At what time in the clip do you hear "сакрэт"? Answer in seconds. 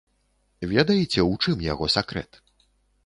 1.97-2.31